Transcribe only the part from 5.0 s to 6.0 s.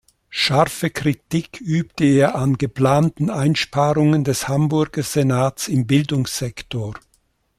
Senats im